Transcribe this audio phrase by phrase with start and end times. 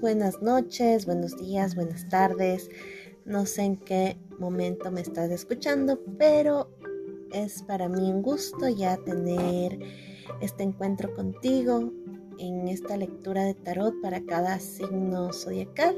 [0.00, 2.70] buenas noches, buenos días, buenas tardes.
[3.24, 6.70] No sé en qué momento me estás escuchando, pero
[7.32, 9.78] es para mí un gusto ya tener
[10.40, 11.92] este encuentro contigo
[12.38, 15.96] en esta lectura de tarot para cada signo zodiacal.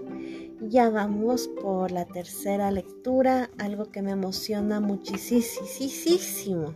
[0.62, 6.73] Ya vamos por la tercera lectura, algo que me emociona muchísimo.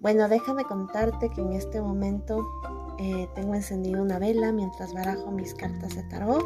[0.00, 2.46] Bueno, déjame contarte que en este momento
[3.00, 6.44] eh, tengo encendido una vela mientras barajo mis cartas de tarot.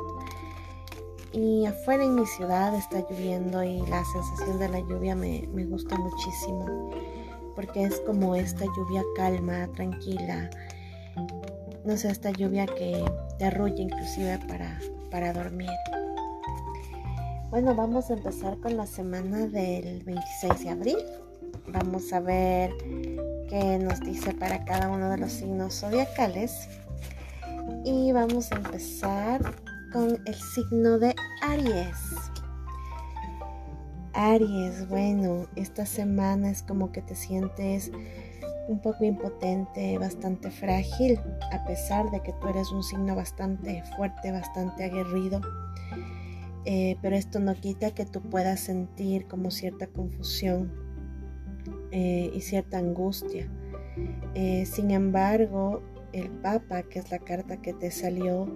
[1.32, 5.64] Y afuera en mi ciudad está lloviendo y la sensación de la lluvia me, me
[5.64, 6.90] gusta muchísimo.
[7.56, 10.48] Porque es como esta lluvia calma, tranquila.
[11.84, 13.04] No sé, esta lluvia que
[13.38, 14.78] te arrulla inclusive para,
[15.10, 15.70] para dormir.
[17.50, 20.98] Bueno, vamos a empezar con la semana del 26 de abril.
[21.68, 22.72] Vamos a ver
[23.54, 26.68] qué nos dice para cada uno de los signos zodiacales.
[27.84, 29.40] Y vamos a empezar
[29.92, 32.00] con el signo de Aries.
[34.12, 37.92] Aries, bueno, esta semana es como que te sientes
[38.66, 41.20] un poco impotente, bastante frágil,
[41.52, 45.40] a pesar de que tú eres un signo bastante fuerte, bastante aguerrido.
[46.64, 50.83] Eh, pero esto no quita que tú puedas sentir como cierta confusión
[51.96, 53.48] eh, y cierta angustia.
[54.34, 55.80] Eh, sin embargo,
[56.12, 58.48] el Papa, que es la carta que te salió,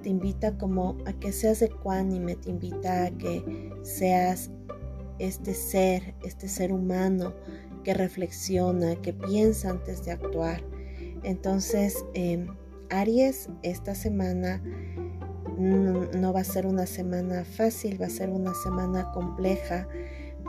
[0.00, 4.52] te invita como a que seas ecuánime, te invita a que seas
[5.18, 7.34] este ser, este ser humano
[7.82, 10.62] que reflexiona, que piensa antes de actuar.
[11.24, 12.46] Entonces, em,
[12.90, 14.62] Aries, esta semana
[15.58, 19.88] no va a ser una semana fácil, va a ser una semana compleja,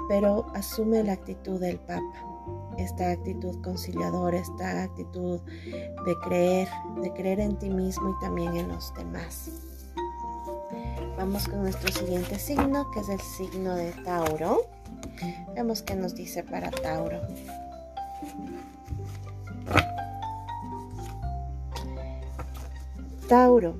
[0.07, 2.34] pero asume la actitud del Papa
[2.77, 5.39] esta actitud conciliadora, esta actitud
[6.05, 6.67] de creer,
[7.01, 9.49] de creer en ti mismo y también en los demás.
[11.17, 14.67] Vamos con nuestro siguiente signo, que es el signo de Tauro.
[15.55, 17.21] Vemos qué nos dice para Tauro.
[23.29, 23.75] Tauro,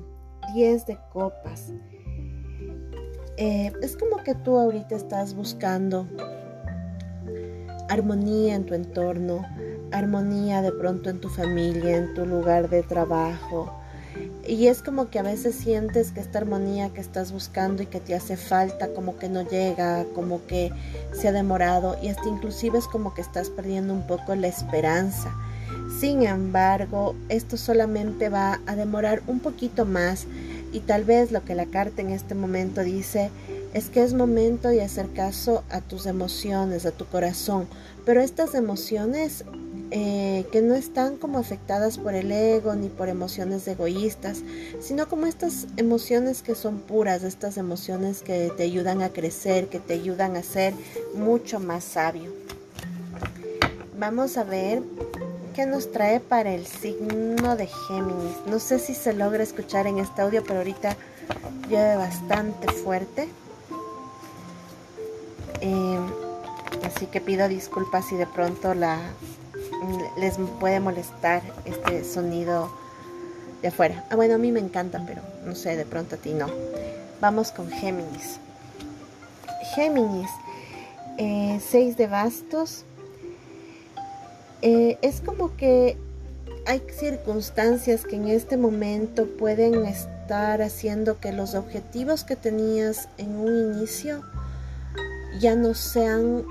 [0.54, 1.72] 10 de copas.
[3.36, 6.08] Eh, es como que tú ahorita estás buscando
[7.88, 9.44] armonía en tu entorno,
[9.92, 13.72] armonía de pronto en tu familia, en tu lugar de trabajo.
[14.46, 18.00] Y es como que a veces sientes que esta armonía que estás buscando y que
[18.00, 20.72] te hace falta, como que no llega, como que
[21.12, 25.34] se ha demorado y hasta inclusive es como que estás perdiendo un poco la esperanza.
[26.00, 30.26] Sin embargo, esto solamente va a demorar un poquito más
[30.72, 33.30] y tal vez lo que la carta en este momento dice
[33.76, 37.68] es que es momento de hacer caso a tus emociones, a tu corazón,
[38.06, 39.44] pero estas emociones
[39.90, 44.38] eh, que no están como afectadas por el ego ni por emociones egoístas,
[44.80, 49.78] sino como estas emociones que son puras, estas emociones que te ayudan a crecer, que
[49.78, 50.72] te ayudan a ser
[51.14, 52.32] mucho más sabio.
[53.98, 54.82] Vamos a ver
[55.54, 58.36] qué nos trae para el signo de Géminis.
[58.46, 60.96] No sé si se logra escuchar en este audio, pero ahorita
[61.68, 63.28] llueve bastante fuerte.
[65.60, 65.98] Eh,
[66.84, 68.98] así que pido disculpas si de pronto la,
[70.18, 72.70] les puede molestar este sonido
[73.62, 74.04] de afuera.
[74.10, 76.46] Ah, bueno, a mí me encanta, pero no sé, de pronto a ti no.
[77.20, 78.38] Vamos con Géminis.
[79.74, 80.30] Géminis,
[81.18, 82.84] 6 eh, de bastos.
[84.62, 85.96] Eh, es como que
[86.66, 93.36] hay circunstancias que en este momento pueden estar haciendo que los objetivos que tenías en
[93.36, 94.22] un inicio
[95.40, 96.44] ya no sean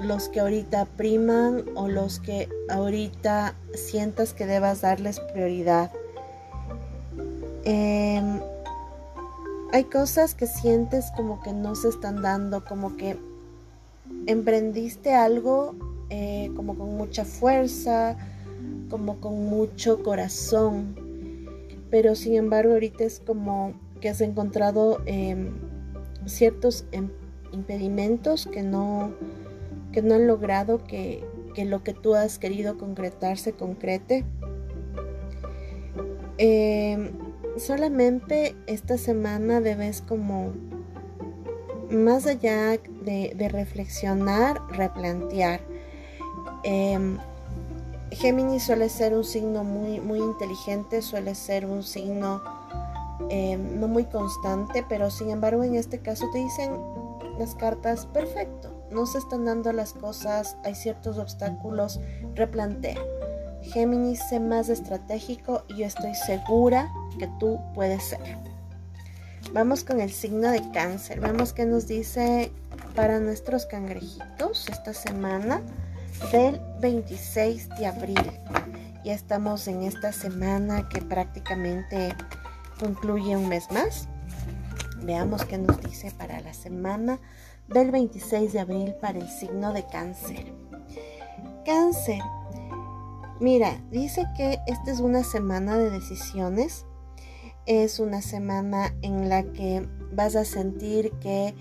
[0.00, 5.90] los que ahorita priman o los que ahorita sientas que debas darles prioridad.
[7.64, 8.40] Em,
[9.72, 13.18] hay cosas que sientes como que no se están dando, como que
[14.26, 15.74] emprendiste algo
[16.08, 18.16] eh, como con mucha fuerza,
[18.88, 20.96] como con mucho corazón,
[21.90, 25.52] pero sin embargo ahorita es como que has encontrado em,
[26.26, 27.10] ciertos em,
[27.52, 29.12] impedimentos que no,
[29.92, 31.24] que no han logrado que,
[31.56, 34.24] lo que tú has querido concretar se concrete.
[36.38, 37.10] Em,
[37.58, 40.52] solamente esta semana debes como
[41.90, 45.60] más allá de, reflexionar, replantear.
[46.64, 47.18] Eh,
[48.12, 52.42] Géminis suele ser un signo muy, muy inteligente, suele ser un signo
[53.28, 56.72] em, no muy constante, pero sin embargo en este caso te dicen
[57.40, 61.98] las cartas, perfecto, no se están dando las cosas, hay ciertos obstáculos,
[62.34, 62.98] replantea.
[63.62, 68.20] Géminis, sé más estratégico y yo estoy segura que tú puedes ser.
[69.54, 71.20] Vamos con el signo de cáncer.
[71.20, 72.52] Vemos qué nos dice
[72.94, 75.62] para nuestros cangrejitos esta semana
[76.32, 78.40] del 26 de abril.
[79.02, 82.14] Ya estamos en esta semana que prácticamente
[82.78, 84.09] concluye un mes más.
[85.02, 87.18] Veamos qué nos dice para la semana
[87.68, 90.52] del 26 de abril para el signo de cáncer.
[91.64, 92.20] Cáncer.
[93.40, 96.86] Mira, dice que esta es una semana de decisiones.
[97.66, 101.54] Es una semana en la que vas a sentir que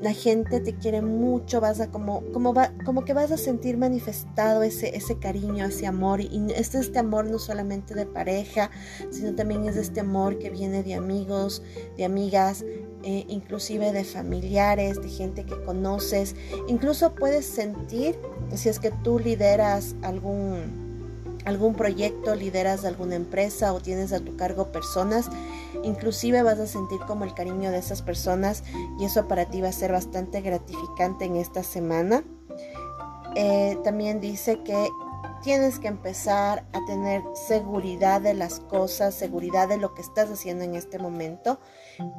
[0.00, 3.76] la gente te quiere mucho, vas a como, como, va, como que vas a sentir
[3.76, 6.20] manifestado ese, ese cariño, ese amor.
[6.20, 8.70] Y es este amor no solamente de pareja,
[9.10, 11.62] sino también es este amor que viene de amigos,
[11.96, 12.64] de amigas,
[13.02, 16.34] eh, inclusive de familiares, de gente que conoces.
[16.68, 18.18] Incluso puedes sentir,
[18.54, 20.90] si es que tú lideras algún
[21.44, 25.30] algún proyecto, lideras de alguna empresa o tienes a tu cargo personas,
[25.82, 28.64] inclusive vas a sentir como el cariño de esas personas
[28.98, 32.24] y eso para ti va a ser bastante gratificante en esta semana.
[33.36, 34.88] Eh, también dice que
[35.42, 40.64] tienes que empezar a tener seguridad de las cosas, seguridad de lo que estás haciendo
[40.64, 41.60] en este momento,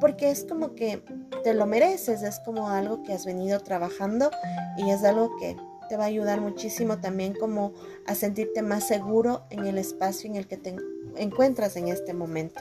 [0.00, 1.04] porque es como que
[1.44, 4.30] te lo mereces, es como algo que has venido trabajando
[4.76, 5.56] y es algo que
[5.88, 7.74] te va a ayudar muchísimo también como
[8.06, 10.74] a sentirte más seguro en el espacio en el que te
[11.16, 12.60] encuentras en este momento.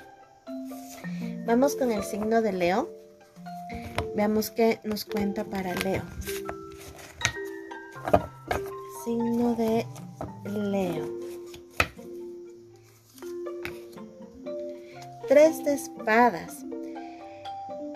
[1.46, 2.90] Vamos con el signo de Leo.
[4.16, 6.04] Veamos qué nos cuenta para Leo.
[9.04, 9.86] Signo de
[10.46, 11.10] Leo.
[15.28, 16.66] Tres de espadas.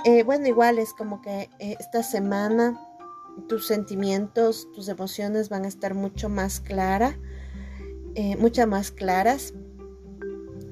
[0.05, 2.79] Eh, bueno, igual es como que eh, esta semana
[3.47, 7.15] tus sentimientos, tus emociones van a estar mucho más claras,
[8.15, 9.53] eh, muchas más claras.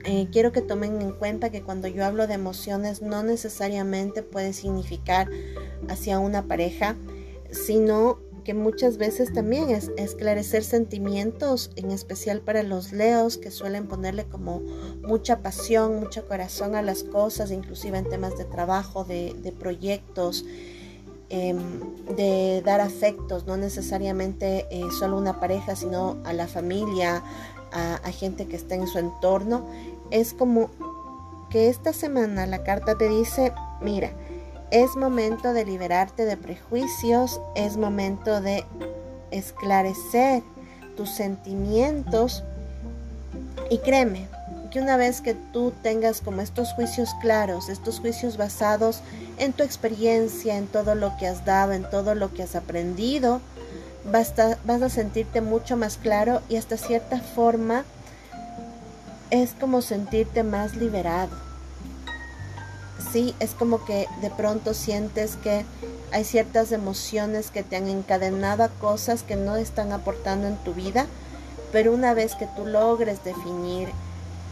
[0.06, 4.54] Eh, quiero que tomen en cuenta que cuando yo hablo de emociones no necesariamente puede
[4.54, 5.30] significar
[5.88, 6.96] hacia una pareja,
[7.52, 13.88] sino que muchas veces también es esclarecer sentimientos, en especial para los leos que suelen
[13.88, 14.62] ponerle como
[15.02, 20.44] mucha pasión, mucho corazón a las cosas, inclusive en temas de trabajo, de, proyectos,
[21.36, 21.58] Em,
[22.16, 27.24] de dar afectos, no necesariamente eh, solo una pareja, sino a la familia,
[27.72, 29.66] a, a gente que está en su entorno,
[30.14, 30.70] es como
[31.50, 33.52] que esta semana la carta te dice,
[33.82, 34.12] mira,
[34.72, 38.64] es momento de liberarte de prejuicios, es momento de
[39.32, 40.44] esclarecer
[40.96, 42.44] tus sentimientos
[43.72, 44.28] y créeme,
[44.72, 49.02] que una vez que tú tengas como estos juicios claros, estos juicios basados
[49.40, 53.42] en tu experiencia, en todo lo que has dado, en todo lo que has aprendido,
[54.12, 57.84] vas a, vas a sentirte mucho más claro y hasta cierta forma
[59.42, 61.36] es como sentirte más liberado.
[63.12, 65.66] Sí, es como que de pronto sientes que
[66.12, 70.76] hay ciertas emociones que te han encadenado a cosas que no están aportando en tu
[70.76, 71.08] vida,
[71.72, 73.90] pero una vez que tú logres definir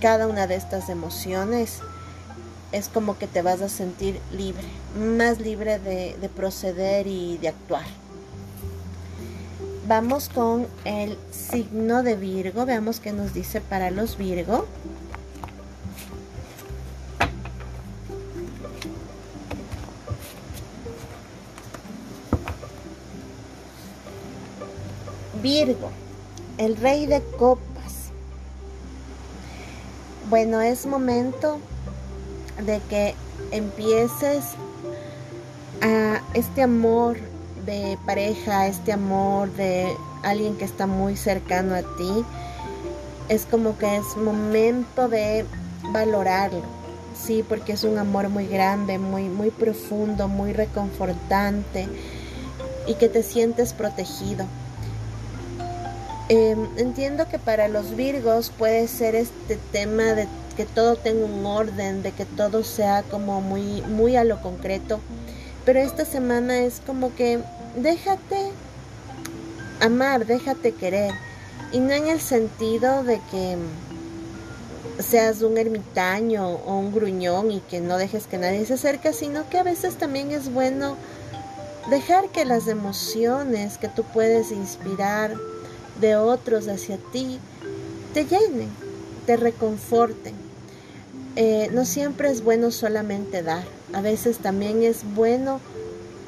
[0.01, 1.77] cada una de estas emociones,
[2.71, 4.67] es como que te vas a sentir libre,
[4.97, 7.85] más libre de, proceder y de actuar.
[9.91, 14.65] Vamos con el signo de Virgo, veamos qué nos dice para los Virgo.
[25.43, 25.91] Virgo,
[26.57, 28.11] el rey de copas
[30.29, 31.59] bueno, es momento
[32.65, 33.13] de que
[33.51, 34.51] empieces
[35.81, 37.17] a este amor
[37.65, 42.25] de pareja, este amor de alguien que está muy cercano a ti.
[43.29, 45.45] Es como que es momento de
[45.91, 46.61] valorarlo,
[47.15, 51.87] sí, porque es un amor muy grande, muy, muy profundo, muy reconfortante
[52.87, 54.45] y que te sientes protegido.
[56.29, 61.45] Em, entiendo que para los Virgos puede ser este tema de que todo tenga un
[61.45, 64.99] orden, de que todo sea como muy, muy a lo concreto.
[65.65, 67.39] Pero esta semana es como que
[67.75, 68.51] déjate
[69.79, 71.13] amar, déjate querer.
[71.71, 73.57] Y no en el sentido de que
[75.01, 79.47] seas un ermitaño o un gruñón y que no dejes que nadie se acerque, sino
[79.49, 80.97] que a veces también es bueno
[81.89, 85.35] dejar que las emociones que tú puedes inspirar
[85.99, 87.39] de otros hacia ti
[88.13, 88.69] te llenen,
[89.25, 90.33] te reconforten.
[91.35, 93.63] Eh, no siempre es bueno solamente dar,
[93.93, 95.59] a veces también es bueno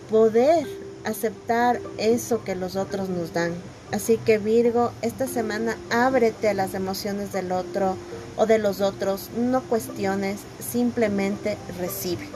[0.09, 0.67] poder
[1.05, 3.53] aceptar eso que los otros nos dan.
[3.91, 7.95] Así que Virgo, esta semana ábrete a las emociones del otro
[8.37, 12.27] o de los otros, no cuestiones, simplemente recibe.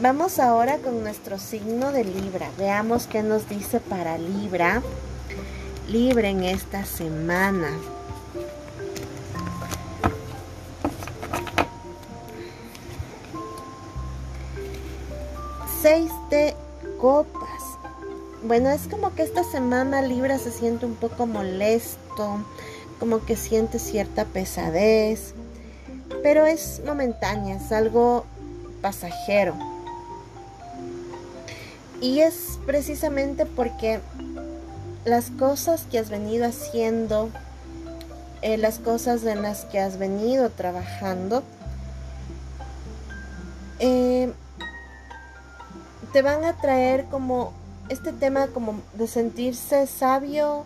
[0.00, 2.50] Vamos ahora con nuestro signo de Libra.
[2.58, 4.82] Veamos qué nos dice para Libra.
[5.88, 7.70] Libra en esta semana.
[15.88, 16.54] De
[17.00, 17.78] copas.
[18.44, 22.44] Bueno, es como que esta semana Libra se siente un poco molesto,
[23.00, 25.32] como que siente cierta pesadez,
[26.22, 28.26] pero es momentánea, es algo
[28.82, 29.54] pasajero.
[32.02, 34.00] Y es precisamente porque
[35.06, 37.30] las cosas que has venido haciendo,
[38.42, 41.42] eh, las cosas en las que has venido trabajando,
[46.12, 47.52] te van a traer como
[47.88, 50.64] este tema como de sentirse sabio,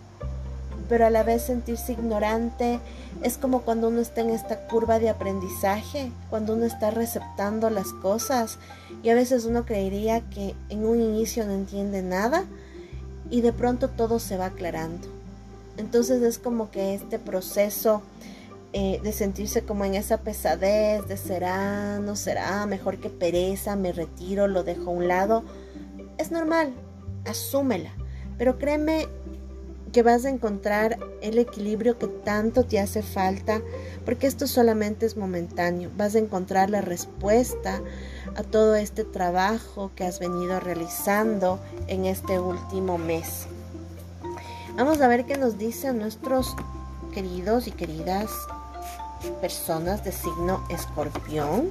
[0.89, 2.79] pero a la vez sentirse ignorante,
[3.21, 7.93] es como cuando uno está en esta curva de aprendizaje, cuando uno está receptando las
[7.93, 8.57] cosas
[9.01, 12.43] y a veces uno creería que en un inicio no entiende nada
[13.29, 15.07] y de pronto todo se va aclarando.
[15.77, 18.01] Entonces es como que este proceso
[18.75, 23.91] eh, de sentirse como en esa pesadez de será, no será, mejor que pereza, me
[23.91, 25.43] retiro, lo dejo a un lado,
[26.17, 26.73] es normal,
[27.25, 27.91] asúmela.
[28.39, 29.07] Pero créeme
[29.91, 33.61] que vas a encontrar el equilibrio que tanto te hace falta,
[34.05, 35.91] porque esto solamente es momentáneo.
[35.95, 37.79] Vas a encontrar la respuesta
[38.35, 43.45] a todo este trabajo que has venido realizando en este último mes.
[44.75, 46.55] Vamos a ver qué nos dicen nuestros
[47.13, 48.31] queridos y queridas
[49.41, 51.69] personas de signo escorpión.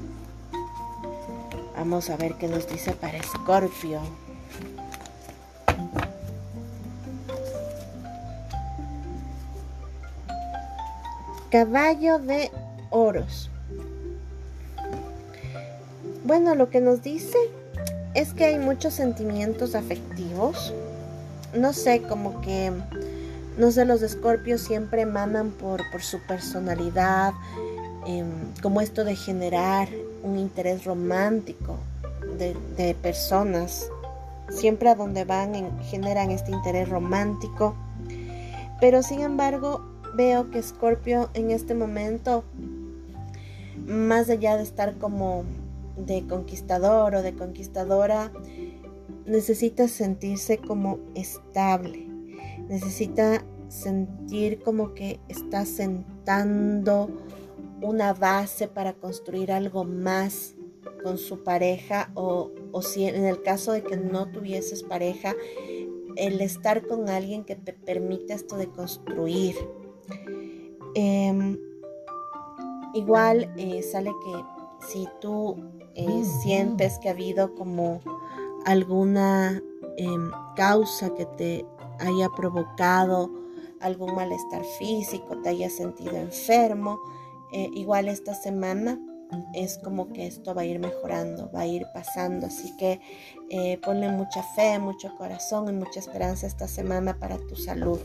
[1.77, 4.01] Vamos a ver qué nos dice para escorpio.
[11.51, 12.51] Caballo de
[12.91, 13.51] oros.
[16.25, 17.37] Bueno, lo que nos dice
[18.15, 20.73] es que hay muchos sentimientos afectivos.
[21.55, 22.73] No sé, como que,
[23.59, 27.33] no sé, los escorpios siempre emanan por, su personalidad,
[28.07, 28.27] em,
[28.63, 29.89] como esto de generar
[30.23, 31.77] un interés romántico
[32.39, 33.89] de, de personas.
[34.51, 37.75] Siempre a donde van generan este interés romántico.
[38.81, 39.81] Pero sin embargo,
[40.15, 42.45] veo que Scorpio en este momento,
[43.87, 45.45] más allá de estar como
[45.97, 48.31] de conquistador o de conquistadora,
[49.27, 52.07] necesita sentirse como estable,
[52.73, 57.09] necesita sentir como que está sentando
[57.81, 60.55] una base para construir algo más
[61.03, 65.35] con su pareja o, o si en el caso de que no tuvieses pareja,
[66.17, 69.57] el estar con alguien que te permite esto de construir,
[70.95, 71.59] Em,
[72.93, 75.57] igual eh, sale que si tú
[75.95, 78.01] eh, mm, sientes que ha habido como
[78.67, 79.63] alguna
[79.97, 81.65] em, causa que te
[82.01, 83.31] haya provocado
[83.81, 87.01] algún malestar físico, te haya sentido enfermo,
[87.53, 88.99] eh, igual esta semana
[89.55, 92.47] es como que esto va a ir mejorando, va a ir pasando.
[92.47, 93.01] Así que
[93.83, 97.99] ponle mucha fe, mucho corazón y mucha esperanza esta semana para tu salud.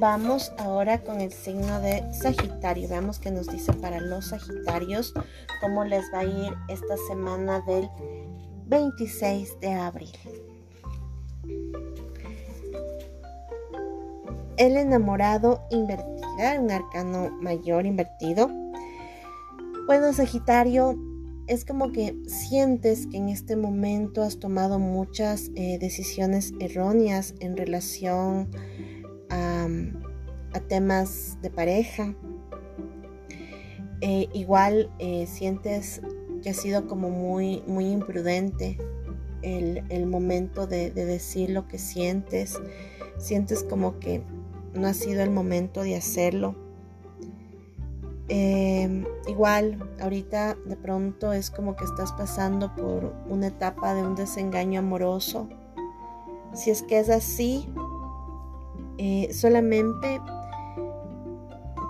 [0.00, 2.88] Vamos ahora con el signo de Sagitario.
[2.88, 5.12] Veamos qué nos dice para los Sagitarios,
[5.60, 7.90] cómo les va a ir esta semana del
[8.68, 10.12] 26 de abril.
[14.56, 18.48] El enamorado invertida, un arcano mayor invertido.
[19.88, 20.96] Bueno, Sagitario,
[21.48, 27.56] es como que sientes que en este momento has tomado muchas eh, decisiones erróneas en
[27.56, 28.48] relación
[29.30, 29.68] a,
[30.68, 32.14] temas de pareja.
[34.00, 36.02] Eh, igual eh, sientes
[36.42, 38.76] que ha sido como muy, muy imprudente
[39.42, 42.60] el, momento de, de decir lo que sientes.
[43.18, 44.22] Sientes como que
[44.74, 46.56] no ha sido el momento de hacerlo
[48.30, 54.14] Em, igual, ahorita de pronto es como que estás pasando por una etapa de un
[54.14, 55.48] desengaño amoroso.
[56.52, 57.72] Si es que es así,
[58.98, 60.20] eh, solamente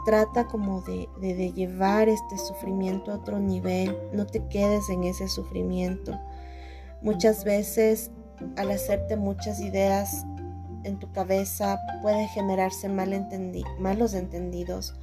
[0.05, 3.97] trata como de, llevar este sufrimiento a otro nivel.
[4.13, 6.19] No te quedes en ese sufrimiento.
[7.03, 8.11] Muchas veces
[8.57, 10.25] al hacerte muchas ideas
[10.85, 14.95] en tu cabeza puede generarse malos entendidos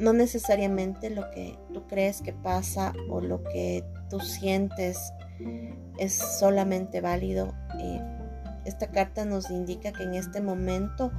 [0.00, 5.12] no necesariamente lo que tú crees que pasa o lo que tú sientes
[5.98, 7.52] es solamente válido.
[8.64, 11.10] Esta carta nos indica que en este momento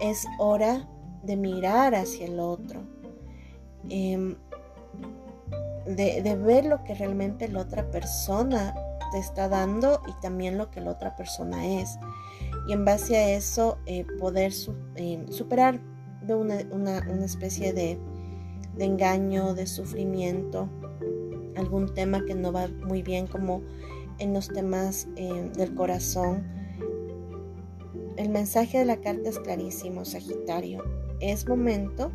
[0.00, 0.88] es hora
[1.22, 2.80] de mirar hacia el otro,
[3.88, 4.36] em,
[5.86, 8.74] de, de, ver lo que realmente la otra persona
[9.12, 11.98] te está dando y también lo que la otra persona es.
[12.66, 14.52] Y en base a eso eh, poder
[14.96, 15.80] em, superar
[16.22, 17.98] de una, una, una especie de,
[18.76, 20.68] de engaño, de sufrimiento,
[21.56, 23.62] algún tema que no va muy bien como
[24.22, 26.46] en los temas em, del corazón.
[28.16, 30.82] El mensaje de la carta es clarísimo, Sagitario.
[31.20, 32.12] Es momento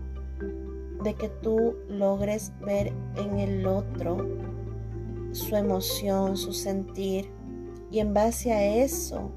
[1.04, 4.18] de que tú logres ver en el otro
[5.32, 7.30] su emoción, su sentir
[7.92, 9.32] y en base a eso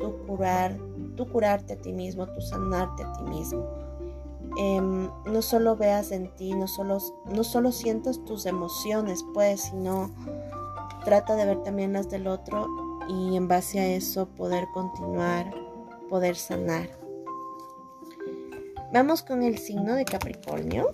[0.00, 0.76] tú curar,
[1.16, 3.64] tú curarte a ti mismo, tú sanarte a ti mismo.
[4.58, 6.98] Em, no solo veas en ti, no solo,
[7.32, 10.10] no solo sientas tus emociones, pues, sino
[11.04, 12.66] trata de ver también las del otro
[13.08, 15.52] y en base a eso poder continuar,
[16.08, 16.88] poder sanar.
[18.92, 20.92] Vamos con el signo de Capricornio.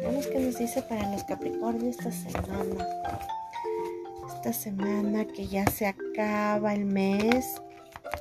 [0.00, 2.86] Veamos qué nos dice para los Capricornios esta semana.
[4.26, 7.46] Esta semana que ya se acaba el mes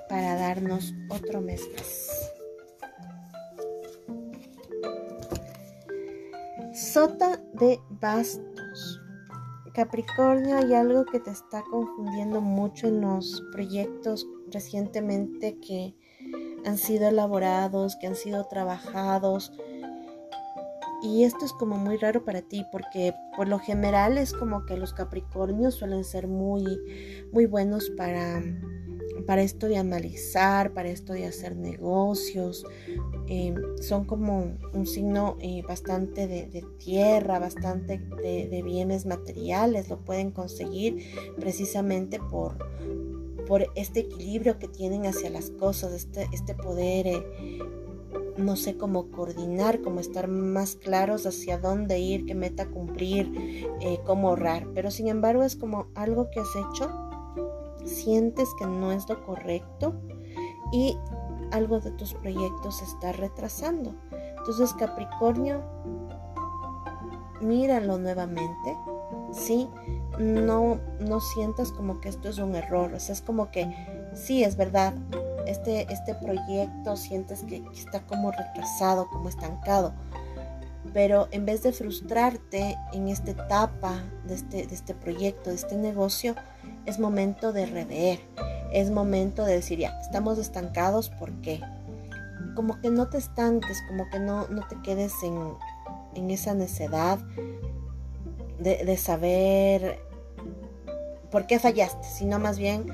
[0.08, 2.32] para darnos otro mes más.
[6.74, 8.49] Sota de bastos.
[9.80, 15.96] Capricornio, hay algo que te está confundiendo mucho en los proyectos recientemente que
[16.66, 19.54] han sido elaborados, que han sido trabajados.
[21.02, 24.76] Y esto es como muy raro para ti porque por lo general es como que
[24.76, 26.66] los Capricornios suelen ser muy
[27.32, 28.44] muy buenos para
[29.22, 32.66] para esto de analizar, para esto de hacer negocios.
[33.28, 39.90] Em, son como un signo eh, bastante de, tierra, bastante de, bienes materiales.
[39.90, 41.06] Lo pueden conseguir
[41.40, 42.58] precisamente por,
[43.48, 47.60] por este equilibrio que tienen hacia las cosas, este, este poder, eh,
[48.38, 53.32] no sé cómo coordinar, cómo estar más claros hacia dónde ir, qué meta cumplir,
[53.82, 54.68] eh, cómo ahorrar.
[54.74, 57.09] Pero sin embargo es como algo que has hecho
[57.90, 59.96] sientes que no es lo correcto
[60.72, 60.98] y
[61.52, 63.96] algo de tus proyectos está retrasando.
[64.38, 65.62] Entonces Capricornio,
[67.42, 68.78] míralo nuevamente,
[69.32, 69.70] ¿sí?
[70.20, 73.74] No, no sientas como que esto es un error, o sea, es como que
[74.14, 74.94] sí, es verdad,
[75.46, 79.94] este, este proyecto sientes que está como retrasado, como estancado,
[80.94, 85.76] pero en vez de frustrarte en esta etapa de este, de este proyecto, de este
[85.76, 86.36] negocio,
[86.86, 88.20] es momento de rever,
[88.72, 91.62] es momento de decir, ya, estamos estancados, ¿por qué?
[92.56, 97.18] Como que no te estanques, como que no, no te quedes en, esa necedad
[98.60, 100.00] de, de, saber
[101.32, 102.86] por qué fallaste, sino más bien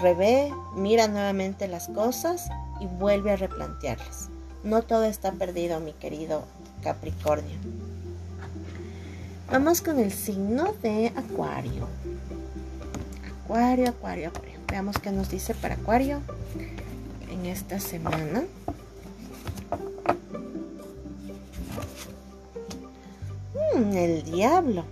[0.00, 2.48] revé, mira nuevamente las cosas
[2.80, 4.28] y vuelve a replantearlas.
[4.62, 6.44] No todo está perdido, mi querido
[6.82, 7.58] Capricornio.
[9.50, 11.88] Vamos con el signo de Acuario.
[13.52, 14.58] Acuario, Acuario, Acuario.
[14.66, 16.22] Veamos qué nos dice para Acuario
[17.30, 18.44] en esta semana.
[23.76, 24.86] Mm, el diablo.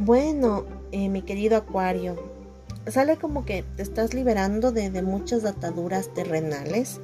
[0.00, 2.16] Bueno, eh, mi querido Acuario,
[2.88, 6.98] sale como que te estás liberando de, muchas ataduras terrenales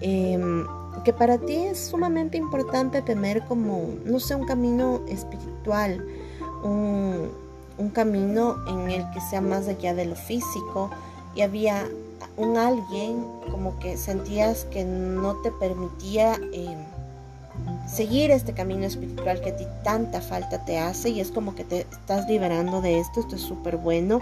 [0.00, 0.66] Em,
[1.04, 6.06] que para ti es sumamente importante tener como, no sé, un camino espiritual,
[6.62, 7.49] un,
[7.88, 10.90] camino en el que sea más allá de lo físico
[11.34, 11.88] y había
[12.36, 16.78] un alguien como que sentías que no te permitía em,
[17.88, 21.64] seguir este camino espiritual que a ti tanta falta te hace y es como que
[21.64, 24.20] te estás liberando de esto, esto es súper bueno.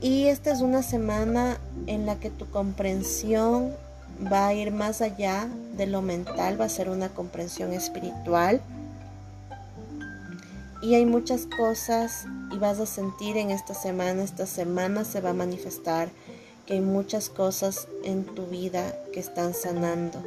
[0.00, 3.72] Y esta es una semana en la que tu comprensión
[4.30, 8.60] va a ir más allá de lo mental, va a ser una comprensión espiritual.
[10.82, 15.30] Y hay muchas cosas y vas a sentir en esta semana, esta semana se va
[15.30, 16.10] a manifestar
[16.66, 20.22] que hay muchas cosas en tu vida que están sanando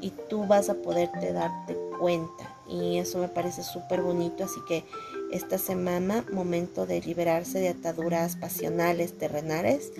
[0.00, 2.56] y tú vas a poderte darte cuenta.
[2.68, 4.84] Y eso me parece súper bonito, así que
[5.32, 9.92] esta semana, momento de liberarse de ataduras pasionales, terrenales,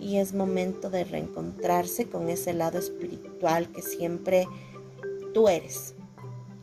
[0.00, 4.48] y es momento de reencontrarse con ese lado espiritual que siempre
[5.32, 5.94] tú eres.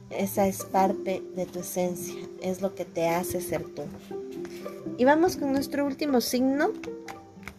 [0.10, 3.84] Esa es parte de tu esencia, es lo que te hace ser tú.
[4.98, 6.72] Y vamos con nuestro último signo,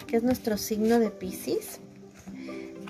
[0.06, 1.80] que es nuestro signo de Pisces.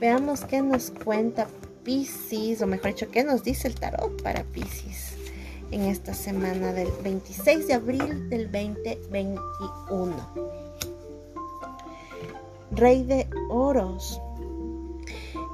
[0.00, 1.46] Veamos qué nos cuenta
[1.84, 5.10] Pisces, o mejor dicho, qué nos dice el tarot para Pisces
[5.70, 10.16] en esta semana del 26 de abril del 2021.
[12.72, 14.20] Rey de oros.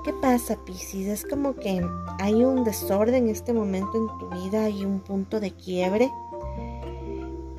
[0.06, 1.08] ¿Qué pasa, Piscis?
[1.08, 1.84] Es como que
[2.20, 6.12] hay un desorden en este momento en tu vida, hay un punto de quiebre.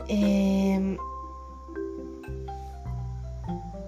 [0.08, 0.98] Em,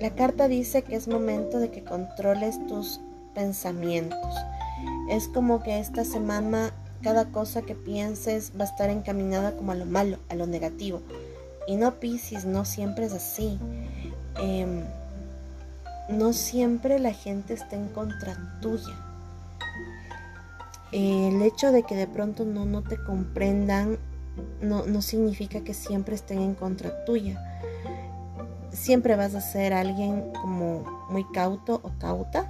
[0.02, 3.00] la carta dice que es momento de que controles tus
[3.34, 4.36] pensamientos.
[5.10, 9.76] Es como que esta semana cada cosa que pienses va a estar encaminada como a
[9.76, 11.02] lo malo, a lo negativo.
[11.66, 13.58] Y no Piscis, no siempre es así.
[14.36, 14.84] Em,
[16.10, 19.06] no siempre la gente está en contra tuya.
[20.92, 24.00] El hecho de que de pronto no, no te comprendan
[24.62, 27.40] no, no significa que siempre estén en contra tuya.
[28.72, 32.50] Siempre vas a ser alguien como muy cauto o cauta,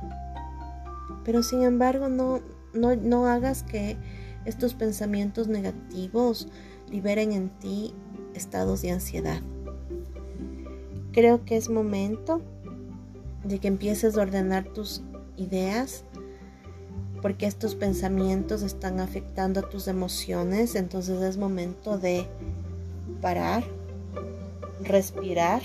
[1.23, 2.39] pero sin embargo no,
[2.73, 3.97] no, no hagas que
[4.45, 6.47] estos pensamientos negativos
[6.89, 7.93] liberen en ti
[8.33, 9.41] estados de ansiedad.
[11.11, 12.41] Creo que es momento
[13.43, 15.01] de que empieces a ordenar tus
[15.37, 16.03] ideas
[17.21, 22.27] porque estos pensamientos están afectando a tus emociones, entonces es momento de
[23.21, 23.63] parar,
[24.81, 25.61] respirar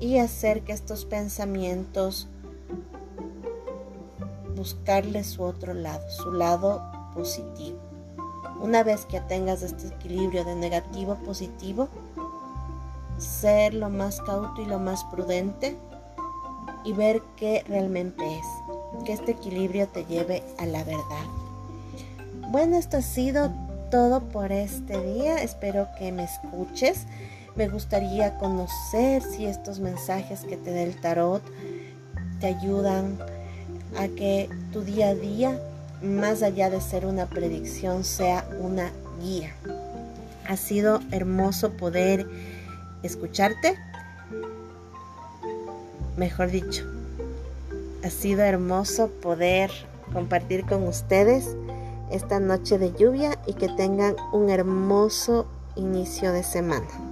[0.00, 2.28] y hacer que estos pensamientos
[4.56, 6.82] buscarle su otro lado, su lado
[7.14, 7.78] positivo.
[8.60, 11.88] Una vez que tengas este equilibrio de negativo positivo,
[13.18, 15.76] ser lo más cauto y lo más prudente
[16.84, 18.46] y ver qué realmente es.
[19.04, 21.26] Que este equilibrio te lleve a la verdad.
[22.48, 23.52] Bueno, esto ha sido
[23.90, 25.42] todo por este día.
[25.42, 27.06] Espero que me escuches.
[27.56, 31.42] Me gustaría conocer si estos mensajes que te da el tarot
[32.40, 33.18] te ayudan
[33.98, 35.60] a que tu día a día,
[36.02, 39.52] más allá de ser una predicción, sea una guía.
[40.46, 42.26] Ha sido hermoso poder
[43.02, 43.76] escucharte
[46.18, 46.84] mejor dicho,
[48.04, 49.70] ha sido hermoso poder
[50.12, 51.56] compartir con ustedes
[52.10, 57.07] esta noche de lluvia y que tengan un hermoso inicio de semana.